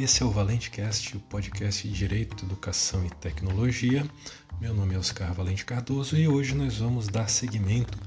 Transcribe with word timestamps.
Esse 0.00 0.22
é 0.22 0.26
o 0.26 0.30
Valente 0.30 0.70
Cast, 0.70 1.16
o 1.16 1.18
podcast 1.18 1.88
de 1.88 1.92
Direito, 1.92 2.44
Educação 2.44 3.04
e 3.04 3.10
Tecnologia. 3.10 4.08
Meu 4.60 4.72
nome 4.72 4.94
é 4.94 4.98
Oscar 4.98 5.34
Valente 5.34 5.64
Cardoso 5.64 6.16
e 6.16 6.28
hoje 6.28 6.54
nós 6.54 6.76
vamos 6.76 7.08
dar 7.08 7.28
seguimento 7.28 7.98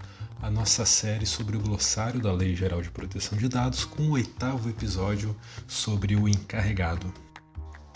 à 0.41 0.49
nossa 0.49 0.85
série 0.85 1.25
sobre 1.25 1.57
o 1.57 1.59
glossário 1.59 2.21
da 2.21 2.31
Lei 2.31 2.55
Geral 2.55 2.81
de 2.81 2.89
Proteção 2.89 3.37
de 3.37 3.49
Dados 3.49 3.83
com 3.83 4.03
o 4.03 4.11
oitavo 4.11 4.69
episódio 4.69 5.35
sobre 5.67 6.15
o 6.15 6.29
encarregado. 6.29 7.13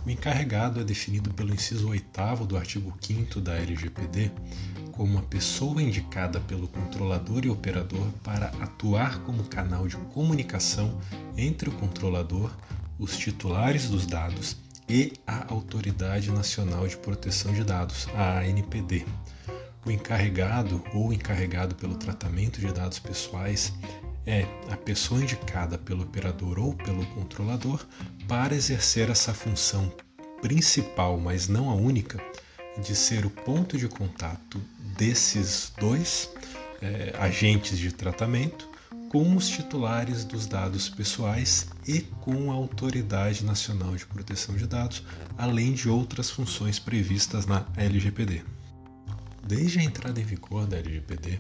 O 0.06 0.10
encarregado 0.10 0.82
é 0.82 0.84
definido 0.84 1.34
pelo 1.34 1.54
inciso 1.54 1.88
oitavo 1.88 2.46
do 2.46 2.58
artigo 2.58 2.94
5 3.00 3.40
da 3.40 3.56
LGPD 3.56 4.30
como 4.92 5.14
uma 5.14 5.24
pessoa 5.24 5.82
indicada 5.82 6.40
pelo 6.42 6.68
controlador 6.68 7.46
e 7.46 7.50
operador 7.50 8.08
para 8.24 8.48
atuar 8.62 9.20
como 9.24 9.46
canal 9.46 9.88
de 9.88 9.98
comunicação 10.14 11.00
entre 11.38 11.70
o 11.70 11.72
controlador, 11.74 12.52
os 12.98 13.18
titulares 13.18 13.90
dos 13.90 14.06
dados 14.06 14.58
e 14.88 15.14
a 15.26 15.52
Autoridade 15.52 16.32
Nacional 16.32 16.88
de 16.88 16.98
Proteção 16.98 17.54
de 17.54 17.64
Dados, 17.64 18.08
a 18.16 18.40
ANPD. 18.40 19.06
O 19.86 19.92
encarregado 19.92 20.84
ou 20.94 21.14
encarregado 21.14 21.76
pelo 21.76 21.96
tratamento 21.96 22.60
de 22.60 22.72
dados 22.72 23.00
pessoais 23.00 23.74
é 24.26 24.46
a 24.72 24.78
pessoa 24.78 25.22
indicada 25.22 25.78
pelo 25.78 26.04
operador 26.04 26.58
ou 26.60 26.74
pelo 26.74 27.06
controlador 27.08 27.86
para 28.28 28.56
exercer 28.56 29.10
essa 29.10 29.34
função 29.34 29.92
principal, 30.42 31.20
mas 31.20 31.48
não 31.48 31.70
a 31.70 31.76
única, 31.76 32.20
de 32.82 32.96
ser 32.96 33.26
o 33.26 33.30
ponto 33.30 33.78
de 33.78 33.88
contato 33.88 34.60
desses 34.98 35.72
dois 35.80 36.30
é, 36.82 37.14
agentes 37.20 37.78
de 37.78 37.92
tratamento 37.92 38.70
com 39.10 39.36
os 39.36 39.48
titulares 39.48 40.26
dos 40.26 40.48
dados 40.48 40.90
pessoais 40.90 41.68
e 41.88 42.02
com 42.22 42.52
a 42.52 42.56
Autoridade 42.56 43.46
Nacional 43.46 43.96
de 43.96 44.06
Proteção 44.06 44.56
de 44.56 44.68
Dados, 44.68 45.04
além 45.38 45.74
de 45.74 45.88
outras 45.88 46.30
funções 46.30 46.80
previstas 46.80 47.46
na 47.46 47.66
LGPD. 47.78 48.44
Desde 49.48 49.80
a 49.80 49.84
entrada 49.84 50.20
em 50.20 50.24
vigor 50.24 50.66
da 50.66 50.78
LGPD, 50.78 51.40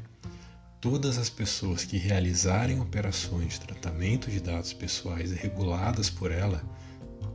todas 0.79 1.17
as 1.17 1.29
pessoas 1.29 1.83
que 1.83 1.97
realizarem 1.97 2.79
operações 2.79 3.53
de 3.53 3.61
tratamento 3.61 4.29
de 4.29 4.39
dados 4.39 4.71
pessoais 4.71 5.31
reguladas 5.31 6.09
por 6.09 6.31
ela 6.31 6.63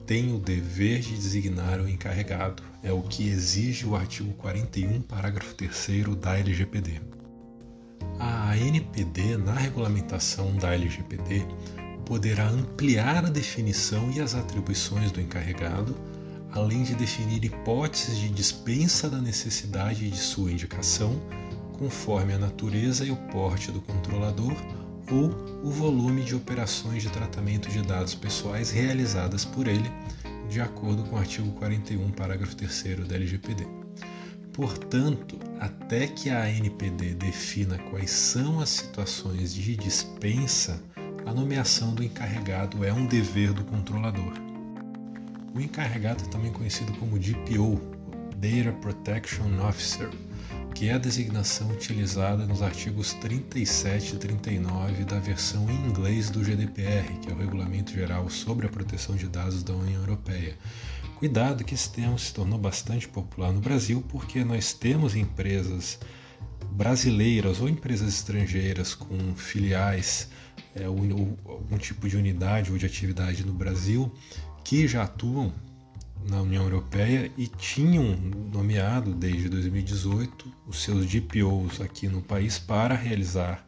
têm 0.07 0.33
o 0.33 0.39
dever 0.39 1.01
de 1.01 1.15
designar 1.15 1.81
o 1.81 1.89
encarregado, 1.89 2.63
é 2.83 2.93
o 2.93 3.03
que 3.03 3.29
exige 3.29 3.87
o 3.87 3.95
artigo 3.95 4.33
41, 4.35 5.03
parágrafo 5.03 5.55
3 5.55 6.17
da 6.19 6.39
LGPD. 6.39 7.20
A 8.21 8.51
ANPD, 8.51 9.39
na 9.39 9.55
regulamentação 9.55 10.55
da 10.57 10.75
LGPD, 10.75 11.43
poderá 12.05 12.51
ampliar 12.51 13.25
a 13.25 13.31
definição 13.31 14.11
e 14.11 14.21
as 14.21 14.35
atribuições 14.35 15.11
do 15.11 15.23
encarregado, 15.23 15.97
além 16.53 16.83
de 16.83 16.95
definir 16.95 17.43
hipóteses 17.43 18.19
de 18.19 18.29
dispensa 18.29 19.09
da 19.09 19.19
necessidade 19.19 20.11
de 20.11 20.19
sua 20.19 20.53
indicação, 20.53 21.19
conforme 21.79 22.35
a 22.35 22.39
natureza 22.39 23.07
e 23.07 23.11
o 23.11 23.17
porte 23.17 23.73
do 23.73 23.81
controlador 23.81 24.55
ou 25.11 25.31
o 25.65 25.71
volume 25.71 26.23
de 26.23 26.35
operações 26.35 27.03
de 27.03 27.09
tratamento 27.09 27.71
de 27.71 27.81
dados 27.81 28.15
pessoais 28.15 28.71
realizadas 28.71 29.47
por 29.47 29.67
ele, 29.67 29.91
de 30.51 30.61
acordo 30.61 31.05
com 31.05 31.17
o 31.17 31.19
artigo 31.19 31.51
41, 31.53 32.11
parágrafo 32.11 32.55
3 32.55 33.09
da 33.09 33.15
LGPD. 33.15 33.80
Portanto, 34.61 35.39
até 35.59 36.07
que 36.07 36.29
a 36.29 36.43
ANPD 36.43 37.15
defina 37.15 37.79
quais 37.79 38.11
são 38.11 38.61
as 38.61 38.69
situações 38.69 39.55
de 39.55 39.75
dispensa, 39.75 40.85
a 41.25 41.33
nomeação 41.33 41.95
do 41.95 42.05
encarregado 42.05 42.85
é 42.85 42.93
um 42.93 43.07
dever 43.07 43.55
do 43.55 43.65
controlador. 43.65 44.35
O 45.55 45.61
encarregado 45.63 46.25
é 46.25 46.29
também 46.29 46.53
conhecido 46.53 46.93
como 46.99 47.19
DPO, 47.19 47.81
Data 48.37 48.77
Protection 48.83 49.67
Officer, 49.67 50.11
que 50.75 50.91
é 50.91 50.93
a 50.93 50.99
designação 50.99 51.71
utilizada 51.71 52.45
nos 52.45 52.61
artigos 52.61 53.15
37 53.15 54.17
e 54.17 54.19
39 54.19 55.05
da 55.05 55.19
versão 55.19 55.71
em 55.71 55.89
inglês 55.89 56.29
do 56.29 56.45
GDPR, 56.45 57.19
que 57.23 57.31
é 57.31 57.33
o 57.33 57.39
Regulamento 57.39 57.93
Geral 57.93 58.29
sobre 58.29 58.67
a 58.67 58.69
Proteção 58.69 59.17
de 59.17 59.27
Dados 59.27 59.63
da 59.63 59.73
União 59.73 60.03
Europeia. 60.03 60.55
Cuidado 61.21 61.65
que 61.65 61.75
esse 61.75 61.91
termo 61.91 62.19
se 62.19 62.33
tornou 62.33 62.59
bastante 62.59 63.07
popular 63.07 63.53
no 63.53 63.61
Brasil 63.61 64.03
porque 64.09 64.43
nós 64.43 64.73
temos 64.73 65.15
empresas 65.15 65.99
brasileiras 66.73 67.61
ou 67.61 67.69
empresas 67.69 68.09
estrangeiras 68.09 68.95
com 68.95 69.35
filiais, 69.37 70.31
é, 70.75 70.87
algum 70.87 71.77
tipo 71.77 72.09
de 72.09 72.17
unidade 72.17 72.73
ou 72.73 72.79
de 72.79 72.87
atividade 72.87 73.45
no 73.45 73.53
Brasil 73.53 74.11
que 74.65 74.89
já 74.89 75.03
atuam 75.03 75.53
na 76.27 76.41
União 76.41 76.63
Europeia 76.63 77.31
e 77.37 77.47
tinham 77.47 78.17
nomeado 78.51 79.13
desde 79.13 79.51
2018 79.51 80.51
os 80.67 80.83
seus 80.83 81.05
DPOs 81.05 81.83
aqui 81.83 82.09
no 82.09 82.23
país 82.23 82.59
para 82.59 82.95
realizar 82.95 83.63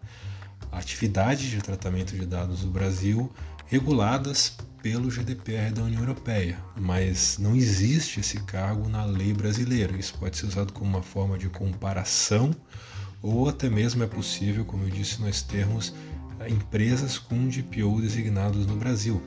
atividades 0.71 1.51
de 1.51 1.61
tratamento 1.61 2.17
de 2.17 2.25
dados 2.25 2.61
do 2.61 2.71
Brasil 2.71 3.31
reguladas 3.67 4.57
pelo 4.83 5.11
GDPR 5.11 5.73
da 5.73 5.83
União 5.83 6.01
Europeia, 6.01 6.59
mas 6.77 7.39
não 7.39 7.55
existe 7.55 8.21
esse 8.21 8.41
cargo 8.41 8.89
na 8.89 9.05
lei 9.05 9.33
brasileira. 9.33 9.97
Isso 9.97 10.15
pode 10.19 10.37
ser 10.37 10.47
usado 10.47 10.73
como 10.73 10.91
uma 10.91 11.03
forma 11.03 11.39
de 11.39 11.49
comparação 11.49 12.51
ou 13.23 13.49
até 13.49 13.71
mesmo 13.71 14.03
é 14.03 14.07
possível, 14.07 14.65
como 14.65 14.83
eu 14.85 14.91
disse, 14.91 15.23
nós 15.23 15.43
termos 15.43 15.95
empresas 16.49 17.19
com 17.19 17.49
DPO 17.49 18.01
designados 18.01 18.67
no 18.67 18.75
Brasil 18.77 19.23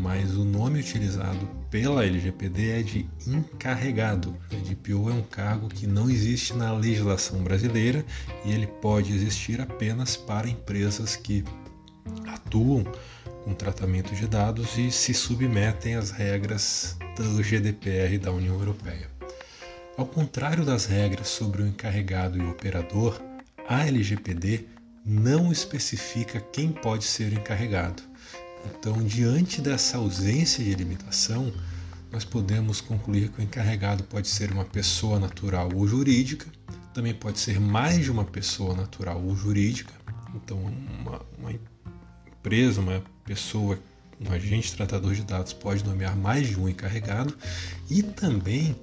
mas 0.00 0.36
o 0.36 0.44
nome 0.44 0.80
utilizado 0.80 1.48
pela 1.70 2.04
LGPD 2.04 2.70
é 2.70 2.82
de 2.82 3.08
encarregado. 3.26 4.36
A 4.52 4.56
DPO 4.56 5.10
é 5.10 5.12
um 5.12 5.22
cargo 5.22 5.68
que 5.68 5.86
não 5.86 6.08
existe 6.08 6.54
na 6.54 6.72
legislação 6.72 7.42
brasileira 7.42 8.04
e 8.44 8.52
ele 8.52 8.66
pode 8.66 9.12
existir 9.12 9.60
apenas 9.60 10.16
para 10.16 10.48
empresas 10.48 11.16
que 11.16 11.44
atuam 12.26 12.84
com 13.48 13.54
tratamento 13.54 14.14
de 14.14 14.26
dados 14.26 14.76
e 14.76 14.90
se 14.90 15.14
submetem 15.14 15.94
às 15.94 16.10
regras 16.10 16.98
do 17.16 17.42
GDPR 17.42 18.18
da 18.18 18.30
União 18.30 18.54
Europeia. 18.54 19.08
Ao 19.96 20.04
contrário 20.04 20.66
das 20.66 20.84
regras 20.84 21.28
sobre 21.28 21.62
o 21.62 21.66
encarregado 21.66 22.36
e 22.36 22.42
o 22.42 22.50
operador, 22.50 23.18
a 23.66 23.86
LGPD 23.86 24.66
não 25.02 25.50
especifica 25.50 26.40
quem 26.52 26.70
pode 26.70 27.04
ser 27.04 27.32
o 27.32 27.36
encarregado. 27.36 28.02
Então, 28.66 29.02
diante 29.02 29.62
dessa 29.62 29.96
ausência 29.96 30.62
de 30.62 30.74
limitação, 30.74 31.50
nós 32.12 32.26
podemos 32.26 32.82
concluir 32.82 33.30
que 33.30 33.40
o 33.40 33.42
encarregado 33.42 34.04
pode 34.04 34.28
ser 34.28 34.52
uma 34.52 34.66
pessoa 34.66 35.18
natural 35.18 35.70
ou 35.74 35.88
jurídica, 35.88 36.46
também 36.92 37.14
pode 37.14 37.38
ser 37.38 37.58
mais 37.58 38.04
de 38.04 38.10
uma 38.10 38.26
pessoa 38.26 38.74
natural 38.74 39.22
ou 39.24 39.34
jurídica. 39.34 39.94
Então, 40.34 40.58
uma, 41.00 41.22
uma 41.38 41.52
empresa, 42.26 42.80
uma 42.80 43.02
pessoa, 43.28 43.78
um 44.18 44.32
agente 44.32 44.74
tratador 44.74 45.12
de 45.12 45.22
dados 45.22 45.52
pode 45.52 45.84
nomear 45.84 46.16
mais 46.16 46.48
de 46.48 46.58
um 46.58 46.66
encarregado 46.66 47.36
e 47.90 48.02
também 48.02 48.74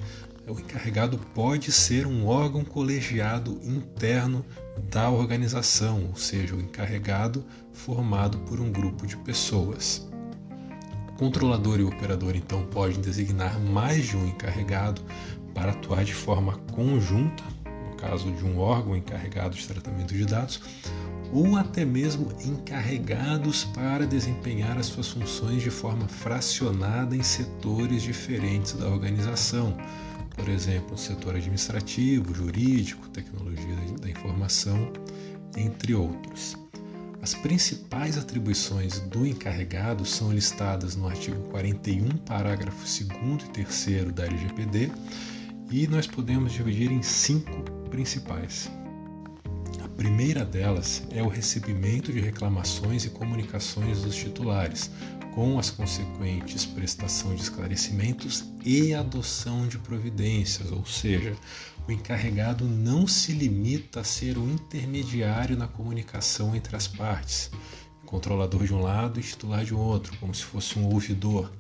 o 0.48 0.60
encarregado 0.60 1.18
pode 1.34 1.72
ser 1.72 2.06
um 2.06 2.28
órgão 2.28 2.64
colegiado 2.64 3.60
interno 3.64 4.46
da 4.92 5.10
organização, 5.10 6.06
ou 6.10 6.16
seja, 6.16 6.56
o 6.56 6.62
encarregado 6.62 7.44
formado 7.74 8.38
por 8.40 8.62
um 8.62 8.72
grupo 8.72 9.08
de 9.08 9.18
pessoas. 9.18 10.08
O 11.10 11.14
controlador 11.14 11.80
e 11.80 11.84
o 11.84 11.88
operador 11.88 12.36
então 12.36 12.64
podem 12.68 13.02
designar 13.02 13.60
mais 13.60 14.06
de 14.06 14.16
um 14.16 14.28
encarregado 14.28 15.02
para 15.56 15.72
atuar 15.72 16.06
de 16.06 16.14
forma 16.14 16.58
conjunta, 16.72 17.44
no 17.90 17.96
caso 17.96 18.32
de 18.32 18.46
um 18.46 18.60
órgão 18.60 18.96
encarregado 18.96 19.56
de 19.56 19.68
tratamento 19.68 20.14
de 20.14 20.26
dados, 20.26 20.62
ou 21.36 21.58
até 21.58 21.84
mesmo 21.84 22.32
encarregados 22.46 23.66
para 23.66 24.08
desempenhar 24.08 24.78
as 24.78 24.86
suas 24.86 25.10
funções 25.10 25.62
de 25.62 25.70
forma 25.70 26.08
fracionada 26.08 27.14
em 27.14 27.22
setores 27.22 28.04
diferentes 28.04 28.72
da 28.72 28.88
organização, 28.88 29.78
por 30.34 30.48
exemplo, 30.48 30.98
setor 30.98 31.36
administrativo, 31.36 32.34
jurídico, 32.34 33.10
tecnologia 33.10 33.76
da 34.00 34.10
informação, 34.10 34.94
entre 35.58 35.94
outros. 35.94 36.56
As 37.22 37.34
principais 37.34 38.18
atribuições 38.18 39.00
do 39.02 39.26
encarregado 39.26 40.06
são 40.06 40.32
listadas 40.32 40.96
no 40.96 41.06
artigo 41.06 41.42
41, 41.50 42.08
parágrafo 42.20 42.86
2 42.86 43.44
e 43.44 43.66
3 43.66 44.14
da 44.14 44.26
LGPD, 44.26 44.90
e 45.70 45.86
nós 45.88 46.08
podemos 46.08 46.54
dividir 46.54 46.92
em 46.92 47.02
cinco 47.02 47.62
principais. 47.90 48.70
Primeira 49.98 50.44
delas 50.44 51.04
é 51.10 51.24
o 51.24 51.30
recebimento 51.30 52.12
de 52.12 52.20
reclamações 52.20 53.06
e 53.06 53.10
comunicações 53.10 54.02
dos 54.02 54.14
titulares, 54.14 54.92
com 55.34 55.58
as 55.58 55.70
consequentes 55.70 56.66
prestação 56.66 57.34
de 57.34 57.42
esclarecimentos 57.42 58.44
e 58.64 58.94
adoção 58.94 59.68
de 59.68 59.78
providências, 59.78 60.70
ou 60.70 60.86
seja, 60.86 61.34
o 61.88 61.92
encarregado 61.92 62.66
não 62.66 63.08
se 63.08 63.32
limita 63.32 64.02
a 64.02 64.04
ser 64.04 64.38
o 64.38 64.50
intermediário 64.50 65.58
na 65.58 65.68
comunicação 65.68 66.54
entre 66.54 66.76
as 66.76 66.88
partes, 66.88 67.50
controlador 68.06 68.66
de 68.66 68.74
um 68.74 68.82
lado 68.82 69.20
e 69.20 69.24
titular 69.24 69.64
de 69.64 69.74
outro, 69.74 70.16
como 70.18 70.36
se 70.36 70.44
fosse 70.44 70.78
um 70.78 70.86
ouvidor, 70.86 71.52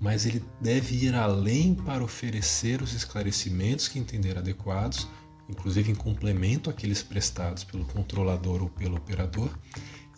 mas 0.00 0.26
ele 0.26 0.42
deve 0.60 1.06
ir 1.06 1.14
além 1.14 1.74
para 1.74 2.02
oferecer 2.02 2.82
os 2.82 2.92
esclarecimentos 2.92 3.86
que 3.86 3.98
entender 3.98 4.36
adequados, 4.36 5.08
inclusive 5.48 5.90
em 5.90 5.94
complemento 5.94 6.70
àqueles 6.70 7.02
prestados 7.02 7.64
pelo 7.64 7.84
controlador 7.84 8.62
ou 8.62 8.68
pelo 8.68 8.96
operador, 8.96 9.50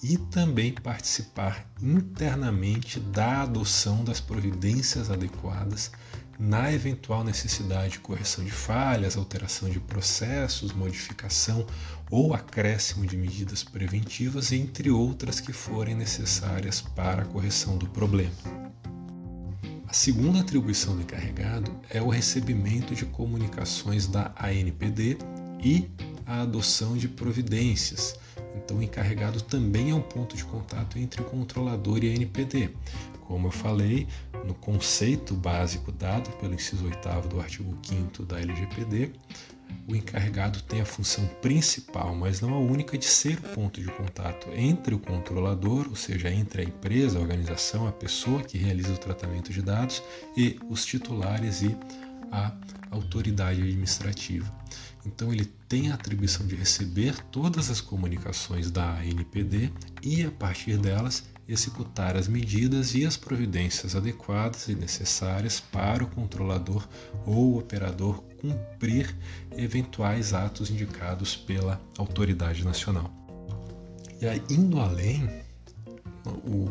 e 0.03 0.17
também 0.17 0.73
participar 0.73 1.69
internamente 1.83 3.01
da 3.01 3.43
adoção 3.43 4.05
das 4.05 4.21
providências 4.21 5.11
adequadas 5.11 5.91
na 6.39 6.73
eventual 6.73 7.25
necessidade 7.25 7.95
de 7.95 7.99
correção 7.99 8.45
de 8.45 8.53
falhas, 8.53 9.17
alteração 9.17 9.69
de 9.69 9.81
processos, 9.81 10.73
modificação 10.73 11.67
ou 12.11 12.33
acréscimo 12.33 13.05
de 13.05 13.17
medidas 13.17 13.65
preventivas, 13.65 14.53
entre 14.53 14.89
outras 14.89 15.41
que 15.41 15.53
forem 15.53 15.97
necessárias 15.97 16.81
para 16.81 17.23
a 17.23 17.27
correção 17.27 17.77
do 17.77 17.89
problema. 17.89 18.68
A 19.89 19.93
segunda 19.95 20.41
atribuição 20.41 20.95
do 20.95 21.01
encarregado 21.01 21.75
é 21.89 22.03
o 22.03 22.11
recebimento 22.11 22.95
de 22.95 23.07
comunicações 23.07 24.07
da 24.07 24.35
ANPD 24.39 25.17
e 25.65 25.89
a 26.27 26.43
adoção 26.43 26.95
de 26.95 27.09
providências. 27.09 28.15
Então, 28.55 28.77
o 28.77 28.83
encarregado 28.83 29.41
também 29.41 29.91
é 29.91 29.95
um 29.95 30.03
ponto 30.03 30.37
de 30.37 30.45
contato 30.45 30.99
entre 30.99 31.23
o 31.23 31.25
controlador 31.25 32.05
e 32.05 32.11
a 32.11 32.19
ANPD. 32.19 32.69
Como 33.23 33.47
eu 33.47 33.51
falei, 33.51 34.07
no 34.45 34.53
conceito 34.53 35.33
básico 35.33 35.91
dado 35.91 36.29
pelo 36.37 36.53
inciso 36.53 36.85
8 36.85 37.27
do 37.27 37.41
artigo 37.41 37.75
5 37.83 38.27
da 38.27 38.39
LGPD, 38.39 39.13
o 39.87 39.97
encarregado 39.97 40.61
tem 40.63 40.83
a 40.83 40.87
função 40.87 41.27
principal, 41.41 42.15
mas 42.15 42.41
não 42.41 42.53
a 42.53 42.59
única, 42.59 42.99
de 42.99 43.07
ser 43.07 43.39
o 43.39 43.55
ponto 43.55 43.81
de 43.81 43.89
contato 43.89 44.49
entre 44.55 44.95
o 44.95 44.99
controlador, 44.99 45.87
ou 45.89 45.97
seja, 45.97 46.31
entre 46.31 46.63
a 46.63 46.65
empresa, 46.65 47.19
a 47.19 47.23
organização, 47.23 47.89
a 47.89 47.93
pessoa 47.93 48.43
que 48.43 48.59
realiza 48.59 48.93
o 48.93 48.99
tratamento 48.99 49.53
de 49.53 49.63
dados 49.63 50.03
e 50.37 50.59
os 50.69 50.85
titulares 50.85 51.63
e 51.63 51.75
a 52.31 52.53
autoridade 52.91 53.63
administrativa. 53.63 54.53
Então 55.07 55.33
ele 55.33 55.47
tem 55.69 55.91
a 55.91 55.95
atribuição 55.95 56.47
de 56.47 56.55
receber 56.55 57.17
todas 57.31 57.71
as 57.71 57.81
comunicações 57.81 58.71
da 58.71 58.99
ANPD 58.99 59.73
e 60.03 60.25
a 60.25 60.31
partir 60.31 60.77
delas 60.77 61.25
executar 61.49 62.17
as 62.17 62.29
medidas 62.29 62.95
e 62.95 63.07
as 63.07 63.17
providências 63.17 63.97
adequadas 63.97 64.69
e 64.69 64.75
necessárias 64.75 65.59
para 65.59 66.05
o 66.05 66.07
controlador 66.07 66.87
ou 67.25 67.59
operador 67.59 68.23
cumprir 68.41 69.17
eventuais 69.57 70.35
atos 70.35 70.71
indicados 70.71 71.35
pela 71.35 71.81
autoridade 71.97 72.65
nacional. 72.65 73.11
E 74.21 74.27
aí, 74.27 74.43
indo 74.51 74.79
além, 74.79 75.29
o 76.27 76.71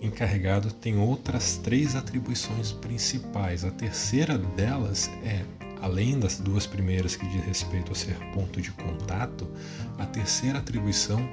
encarregado 0.00 0.72
tem 0.72 0.96
outras 0.98 1.56
três 1.56 1.96
atribuições 1.96 2.72
principais. 2.72 3.64
A 3.64 3.70
terceira 3.70 4.36
delas 4.36 5.08
é, 5.24 5.44
além 5.80 6.18
das 6.18 6.38
duas 6.38 6.66
primeiras 6.66 7.16
que 7.16 7.26
diz 7.28 7.44
respeito 7.44 7.92
a 7.92 7.94
ser 7.94 8.16
ponto 8.32 8.60
de 8.60 8.70
contato, 8.72 9.48
a 9.96 10.06
terceira 10.06 10.58
atribuição 10.58 11.28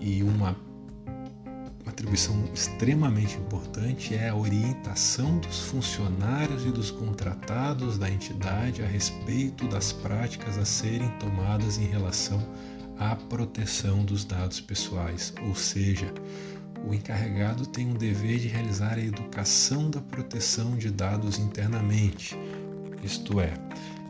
e 0.00 0.22
uma 0.22 0.56
atribuição 1.98 2.44
extremamente 2.54 3.36
importante 3.38 4.14
é 4.14 4.28
a 4.28 4.36
orientação 4.36 5.38
dos 5.40 5.62
funcionários 5.62 6.64
e 6.64 6.70
dos 6.70 6.92
contratados 6.92 7.98
da 7.98 8.08
entidade 8.08 8.84
a 8.84 8.86
respeito 8.86 9.66
das 9.66 9.92
práticas 9.92 10.56
a 10.58 10.64
serem 10.64 11.08
tomadas 11.18 11.76
em 11.76 11.86
relação 11.86 12.40
à 13.00 13.16
proteção 13.16 14.04
dos 14.04 14.24
dados 14.24 14.60
pessoais, 14.60 15.34
ou 15.42 15.56
seja, 15.56 16.14
o 16.86 16.94
encarregado 16.94 17.66
tem 17.66 17.88
um 17.88 17.94
dever 17.94 18.38
de 18.38 18.46
realizar 18.46 18.94
a 18.94 19.02
educação 19.02 19.90
da 19.90 20.00
proteção 20.00 20.76
de 20.76 20.90
dados 20.90 21.40
internamente, 21.40 22.38
isto 23.02 23.40
é, 23.40 23.52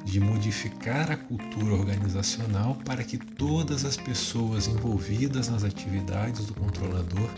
de 0.09 0.19
modificar 0.21 1.11
a 1.11 1.17
cultura 1.17 1.75
organizacional 1.75 2.75
para 2.77 3.05
que 3.05 3.19
todas 3.19 3.85
as 3.85 3.97
pessoas 3.97 4.67
envolvidas 4.67 5.49
nas 5.49 5.65
atividades 5.65 6.47
do 6.47 6.55
controlador 6.55 7.29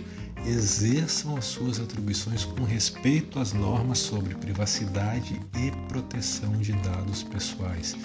exerçam 0.46 1.36
as 1.36 1.46
suas 1.46 1.80
atribuições 1.80 2.44
com 2.44 2.62
respeito 2.62 3.40
às 3.40 3.52
normas 3.52 3.98
sobre 3.98 4.34
privacidade 4.36 5.40
e 5.58 5.70
proteção 5.88 6.52
de 6.58 6.72
dados 6.74 7.24
pessoais. 7.24 7.96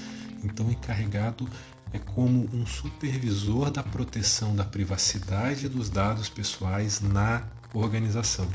Então, 0.44 0.66
o 0.68 0.72
encarregado 0.72 1.48
é 1.94 2.00
como 2.00 2.50
um 2.52 2.66
supervisor 2.66 3.70
da 3.70 3.84
proteção 3.84 4.56
da 4.56 4.66
privacidade 4.66 5.70
dos 5.70 5.90
dados 5.90 6.28
pessoais 6.28 7.02
na 7.02 7.44
organização. 7.74 8.48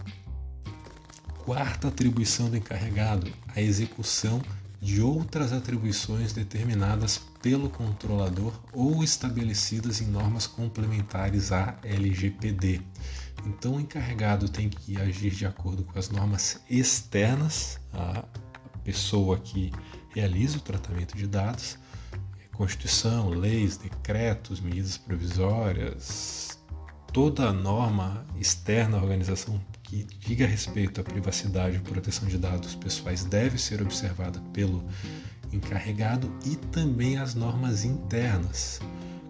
Quarta 1.45 1.89
atribuição 1.89 2.51
do 2.51 2.57
encarregado: 2.57 3.33
a 3.55 3.61
execução 3.61 4.43
de 4.81 5.03
outras 5.03 5.53
atribuições 5.53 6.33
determinadas 6.33 7.21
pelo 7.43 7.69
controlador 7.69 8.53
ou 8.73 9.05
estabelecidas 9.05 10.01
em 10.01 10.07
normas 10.07 10.47
complementares 10.47 11.53
à 11.53 11.77
LGPD. 11.85 12.81
Então, 13.47 13.77
o 13.77 13.81
encarregado 13.81 14.49
tem 14.49 14.69
que 14.69 15.01
agir 15.01 15.33
de 15.33 15.47
acordo 15.47 15.85
com 15.85 15.99
as 15.99 16.11
normas 16.11 16.61
externas 16.69 17.79
à 17.93 18.25
pessoa 18.83 19.39
que 19.39 19.71
realiza 20.15 20.59
o 20.59 20.61
tratamento 20.61 21.17
de 21.17 21.27
dados, 21.27 21.79
Constituição, 22.61 23.31
leis, 23.31 23.79
decretos, 23.79 24.61
medidas 24.61 24.99
provisórias, 24.99 26.59
toda 27.11 27.55
norma 27.55 28.27
externa 28.39 28.99
à 28.99 29.03
organização 29.03 29.59
que 29.91 30.07
diga 30.21 30.47
respeito 30.47 31.01
à 31.01 31.05
privacidade 31.05 31.75
e 31.75 31.81
proteção 31.81 32.29
de 32.29 32.39
dados 32.39 32.77
pessoais 32.77 33.25
deve 33.25 33.59
ser 33.59 33.83
observada 33.83 34.41
pelo 34.53 34.85
encarregado 35.53 36.33
e 36.47 36.55
também 36.55 37.19
as 37.19 37.35
normas 37.35 37.83
internas. 37.85 38.81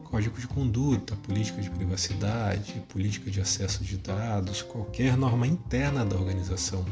Código 0.04 0.38
de 0.38 0.46
conduta, 0.46 1.16
política 1.16 1.62
de 1.62 1.70
privacidade, 1.70 2.74
política 2.90 3.30
de 3.30 3.40
acesso 3.40 3.82
de 3.82 3.96
dados, 3.96 4.60
qualquer 4.60 5.16
norma 5.16 5.46
interna 5.46 6.04
da 6.04 6.14
organização 6.14 6.84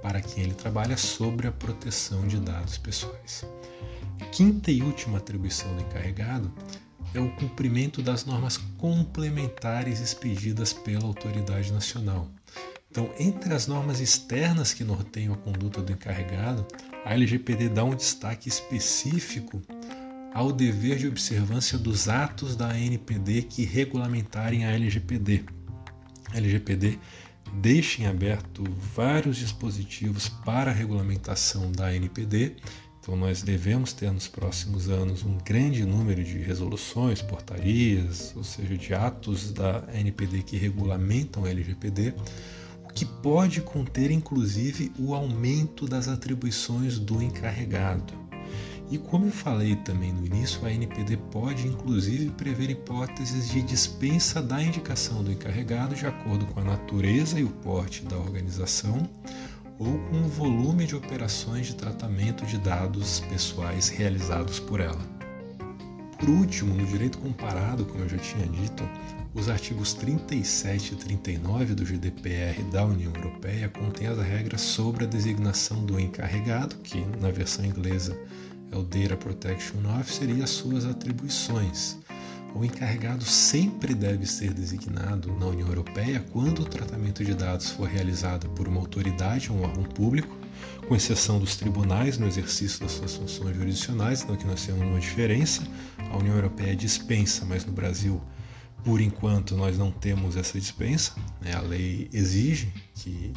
para 0.00 0.20
quem 0.20 0.44
ele 0.44 0.54
trabalha 0.54 0.96
sobre 0.96 1.48
a 1.48 1.52
proteção 1.52 2.24
de 2.28 2.38
dados 2.38 2.78
pessoais. 2.78 3.44
Quinta 4.30 4.70
e 4.70 4.80
última 4.80 5.18
atribuição 5.18 5.74
do 5.74 5.82
encarregado 5.82 6.52
é 7.12 7.18
o 7.18 7.34
cumprimento 7.34 8.00
das 8.00 8.24
normas 8.24 8.58
complementares 8.76 9.98
expedidas 9.98 10.72
pela 10.72 11.04
autoridade 11.04 11.72
nacional. 11.72 12.28
Então, 12.90 13.10
entre 13.18 13.52
as 13.52 13.66
normas 13.66 14.00
externas 14.00 14.72
que 14.72 14.82
norteiam 14.82 15.34
a 15.34 15.36
conduta 15.36 15.82
do 15.82 15.92
encarregado, 15.92 16.66
a 17.04 17.12
LGPD 17.12 17.68
dá 17.68 17.84
um 17.84 17.94
destaque 17.94 18.48
específico 18.48 19.62
ao 20.32 20.52
dever 20.52 20.96
de 20.96 21.06
observância 21.06 21.76
dos 21.76 22.08
atos 22.08 22.56
da 22.56 22.68
ANPD 22.68 23.42
que 23.42 23.64
regulamentarem 23.64 24.64
a 24.64 24.72
LGPD. 24.72 25.44
A 26.32 26.38
LGPD 26.38 26.98
deixa 27.60 28.02
em 28.02 28.06
aberto 28.06 28.64
vários 28.94 29.36
dispositivos 29.36 30.28
para 30.28 30.70
a 30.70 30.74
regulamentação 30.74 31.70
da 31.72 31.88
ANPD, 31.88 32.56
então 33.00 33.16
nós 33.16 33.42
devemos 33.42 33.92
ter 33.92 34.10
nos 34.10 34.28
próximos 34.28 34.88
anos 34.88 35.24
um 35.24 35.38
grande 35.38 35.84
número 35.84 36.22
de 36.22 36.38
resoluções, 36.38 37.22
portarias, 37.22 38.32
ou 38.36 38.44
seja, 38.44 38.76
de 38.76 38.94
atos 38.94 39.52
da 39.52 39.78
ANPD 39.94 40.42
que 40.42 40.56
regulamentam 40.56 41.44
a 41.44 41.50
LGPD 41.50 42.14
que 42.98 43.04
pode 43.04 43.60
conter 43.60 44.10
inclusive 44.10 44.90
o 44.98 45.14
aumento 45.14 45.86
das 45.86 46.08
atribuições 46.08 46.98
do 46.98 47.22
encarregado. 47.22 48.12
E 48.90 48.98
como 48.98 49.26
eu 49.26 49.30
falei 49.30 49.76
também 49.76 50.12
no 50.12 50.26
início, 50.26 50.66
a 50.66 50.72
NPD 50.72 51.16
pode 51.30 51.68
inclusive 51.68 52.28
prever 52.30 52.70
hipóteses 52.70 53.50
de 53.50 53.62
dispensa 53.62 54.42
da 54.42 54.60
indicação 54.60 55.22
do 55.22 55.30
encarregado 55.30 55.94
de 55.94 56.06
acordo 56.06 56.44
com 56.46 56.58
a 56.58 56.64
natureza 56.64 57.38
e 57.38 57.44
o 57.44 57.50
porte 57.50 58.04
da 58.04 58.16
organização 58.16 59.08
ou 59.78 59.96
com 60.10 60.16
o 60.16 60.28
volume 60.28 60.84
de 60.84 60.96
operações 60.96 61.68
de 61.68 61.76
tratamento 61.76 62.44
de 62.46 62.58
dados 62.58 63.20
pessoais 63.28 63.88
realizados 63.88 64.58
por 64.58 64.80
ela. 64.80 65.18
Por 66.18 66.30
último, 66.30 66.74
no 66.74 66.84
direito 66.84 67.18
comparado, 67.18 67.84
como 67.84 68.02
eu 68.02 68.08
já 68.08 68.18
tinha 68.18 68.44
dito, 68.48 68.82
os 69.38 69.48
artigos 69.48 69.94
37 69.94 70.94
e 70.94 70.96
39 70.96 71.74
do 71.74 71.84
GDPR 71.84 72.60
da 72.72 72.84
União 72.84 73.12
Europeia 73.14 73.68
contêm 73.68 74.08
as 74.08 74.18
regras 74.18 74.60
sobre 74.60 75.04
a 75.04 75.06
designação 75.06 75.84
do 75.86 75.98
encarregado, 75.98 76.74
que 76.76 77.04
na 77.20 77.30
versão 77.30 77.64
inglesa 77.64 78.18
é 78.72 78.76
o 78.76 78.82
Data 78.82 79.16
Protection 79.16 79.78
Officer, 79.98 80.28
e 80.28 80.42
as 80.42 80.50
suas 80.50 80.84
atribuições. 80.84 81.96
O 82.52 82.64
encarregado 82.64 83.24
sempre 83.24 83.94
deve 83.94 84.26
ser 84.26 84.52
designado 84.52 85.32
na 85.38 85.46
União 85.46 85.68
Europeia 85.68 86.24
quando 86.32 86.62
o 86.62 86.66
tratamento 86.66 87.24
de 87.24 87.32
dados 87.32 87.70
for 87.70 87.88
realizado 87.88 88.48
por 88.50 88.66
uma 88.66 88.80
autoridade 88.80 89.52
ou 89.52 89.58
um 89.58 89.62
órgão 89.62 89.84
público, 89.84 90.36
com 90.88 90.96
exceção 90.96 91.38
dos 91.38 91.54
tribunais 91.54 92.18
no 92.18 92.26
exercício 92.26 92.80
das 92.80 92.92
suas 92.92 93.14
funções 93.14 93.56
jurisdicionais, 93.56 94.22
então 94.22 94.34
aqui 94.34 94.46
nós 94.46 94.66
temos 94.66 94.82
uma 94.82 94.98
diferença. 94.98 95.62
A 96.10 96.16
União 96.16 96.34
Europeia 96.34 96.74
dispensa, 96.74 97.44
mas 97.44 97.64
no 97.64 97.72
Brasil 97.72 98.20
por 98.84 99.00
enquanto, 99.00 99.56
nós 99.56 99.76
não 99.76 99.90
temos 99.90 100.36
essa 100.36 100.58
dispensa. 100.58 101.12
Né? 101.40 101.54
A 101.54 101.60
lei 101.60 102.08
exige 102.12 102.72
que 102.94 103.32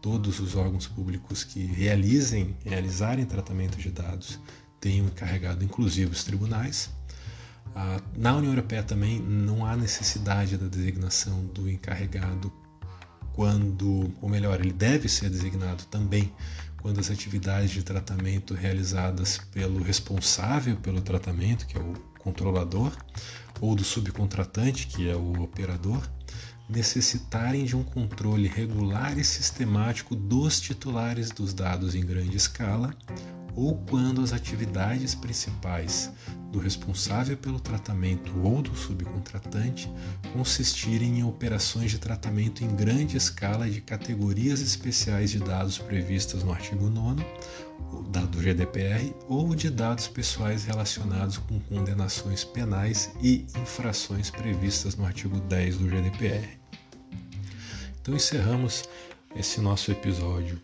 todos 0.00 0.38
os 0.40 0.54
órgãos 0.54 0.86
públicos 0.86 1.44
que 1.44 1.64
realizem, 1.64 2.56
realizarem 2.64 3.24
tratamento 3.24 3.78
de 3.78 3.90
dados 3.90 4.38
tenham 4.80 5.06
encarregado, 5.06 5.64
inclusive 5.64 6.10
os 6.10 6.24
tribunais. 6.24 6.90
Ah, 7.74 8.00
na 8.16 8.36
União 8.36 8.52
Europeia 8.52 8.82
também 8.82 9.18
não 9.18 9.66
há 9.66 9.76
necessidade 9.76 10.56
da 10.56 10.68
designação 10.68 11.44
do 11.46 11.68
encarregado 11.68 12.52
quando, 13.34 14.12
ou 14.22 14.28
melhor, 14.28 14.60
ele 14.60 14.72
deve 14.72 15.08
ser 15.08 15.28
designado 15.28 15.84
também 15.86 16.32
quando 16.80 17.00
as 17.00 17.10
atividades 17.10 17.70
de 17.70 17.82
tratamento 17.82 18.54
realizadas 18.54 19.38
pelo 19.52 19.82
responsável 19.82 20.76
pelo 20.76 21.00
tratamento, 21.00 21.66
que 21.66 21.76
é 21.76 21.80
o 21.80 21.94
controlador, 22.18 22.92
ou 23.60 23.74
do 23.74 23.84
subcontratante, 23.84 24.86
que 24.86 25.08
é 25.08 25.16
o 25.16 25.42
operador, 25.42 26.08
necessitarem 26.68 27.64
de 27.64 27.76
um 27.76 27.82
controle 27.82 28.48
regular 28.48 29.18
e 29.18 29.24
sistemático 29.24 30.14
dos 30.14 30.60
titulares 30.60 31.30
dos 31.30 31.52
dados 31.52 31.94
em 31.94 32.04
grande 32.04 32.36
escala 32.36 32.94
ou 33.56 33.76
quando 33.88 34.20
as 34.22 34.32
atividades 34.32 35.14
principais 35.14 36.10
do 36.50 36.58
responsável 36.58 37.36
pelo 37.36 37.58
tratamento 37.58 38.32
ou 38.40 38.62
do 38.62 38.74
subcontratante 38.76 39.90
consistirem 40.32 41.18
em 41.18 41.24
operações 41.24 41.90
de 41.90 41.98
tratamento 41.98 42.64
em 42.64 42.76
grande 42.76 43.16
escala 43.16 43.68
de 43.68 43.80
categorias 43.80 44.60
especiais 44.60 45.30
de 45.30 45.40
dados 45.40 45.78
previstas 45.78 46.44
no 46.44 46.52
artigo 46.52 46.88
9 46.88 47.24
do 48.30 48.40
GDPR 48.40 49.14
ou 49.28 49.54
de 49.54 49.70
dados 49.70 50.08
pessoais 50.08 50.64
relacionados 50.64 51.38
com 51.38 51.58
condenações 51.60 52.44
penais 52.44 53.10
e 53.20 53.46
infrações 53.60 54.30
previstas 54.30 54.96
no 54.96 55.04
artigo 55.04 55.40
10 55.40 55.78
do 55.78 55.88
GDPR. 55.88 56.48
Então 58.00 58.14
encerramos 58.14 58.84
esse 59.34 59.60
nosso 59.60 59.90
episódio 59.90 60.60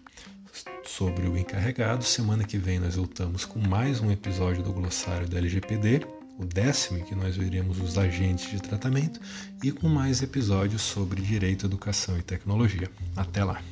sobre 1.00 1.26
o 1.26 1.38
encarregado. 1.38 2.04
Semana 2.04 2.44
que 2.44 2.58
vem 2.58 2.78
nós 2.78 2.96
voltamos 2.96 3.46
com 3.46 3.58
mais 3.58 4.02
um 4.02 4.10
episódio 4.10 4.62
do 4.62 4.70
glossário 4.70 5.26
do 5.26 5.34
LGPD, 5.34 6.06
o 6.38 6.44
décimo 6.44 6.98
em 6.98 7.02
que 7.02 7.14
nós 7.14 7.38
veremos 7.38 7.80
os 7.80 7.96
agentes 7.96 8.50
de 8.50 8.60
tratamento, 8.60 9.18
e 9.64 9.72
com 9.72 9.88
mais 9.88 10.20
episódios 10.20 10.82
sobre 10.82 11.22
direito, 11.22 11.64
educação 11.64 12.18
e 12.18 12.22
tecnologia. 12.22 12.90
Até 13.16 13.42
lá! 13.42 13.62